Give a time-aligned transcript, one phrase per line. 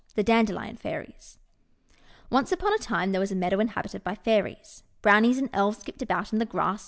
[0.15, 1.67] THE DANDELION FAIRIES Old
[1.99, 4.81] Tale ONCE upon a time, there was a meadow inhab ited by Fairies.
[5.03, 6.79] Brownies and Elves skipped about in the grass.